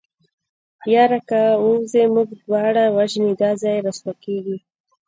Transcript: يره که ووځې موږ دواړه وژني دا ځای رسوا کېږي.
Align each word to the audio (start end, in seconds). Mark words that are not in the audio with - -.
يره 0.93 1.19
که 1.29 1.41
ووځې 1.63 2.03
موږ 2.13 2.29
دواړه 2.41 2.83
وژني 2.97 3.33
دا 3.41 3.51
ځای 3.63 3.77
رسوا 3.87 4.13
کېږي. 4.23 4.57